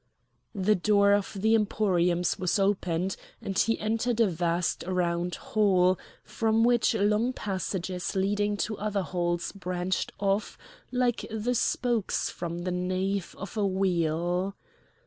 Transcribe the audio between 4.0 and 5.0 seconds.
a vast